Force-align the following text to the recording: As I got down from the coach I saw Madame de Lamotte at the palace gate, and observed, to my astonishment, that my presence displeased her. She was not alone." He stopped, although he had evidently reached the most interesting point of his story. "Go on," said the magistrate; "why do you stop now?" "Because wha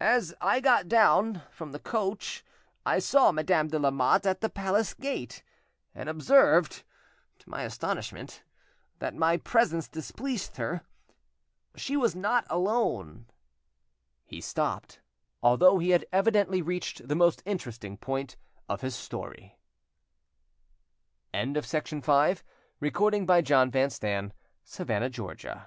As 0.00 0.32
I 0.40 0.60
got 0.60 0.88
down 0.88 1.42
from 1.50 1.72
the 1.72 1.78
coach 1.78 2.42
I 2.86 2.98
saw 2.98 3.30
Madame 3.30 3.68
de 3.68 3.78
Lamotte 3.78 4.24
at 4.24 4.40
the 4.40 4.48
palace 4.48 4.94
gate, 4.94 5.42
and 5.94 6.08
observed, 6.08 6.82
to 7.40 7.50
my 7.50 7.62
astonishment, 7.64 8.42
that 9.00 9.14
my 9.14 9.36
presence 9.36 9.86
displeased 9.86 10.56
her. 10.56 10.80
She 11.74 11.94
was 11.94 12.16
not 12.16 12.46
alone." 12.48 13.26
He 14.24 14.40
stopped, 14.40 15.00
although 15.42 15.78
he 15.78 15.90
had 15.90 16.06
evidently 16.10 16.62
reached 16.62 17.06
the 17.06 17.14
most 17.14 17.42
interesting 17.44 17.98
point 17.98 18.38
of 18.70 18.80
his 18.80 18.94
story. 18.94 19.58
"Go 21.34 21.38
on," 21.40 21.48
said 21.54 21.54
the 21.54 21.58
magistrate; 21.58 22.06
"why 22.08 22.32
do 22.32 22.38
you 22.80 23.32
stop 23.52 23.72
now?" 24.08 24.32
"Because 24.64 25.44
wha 25.44 25.54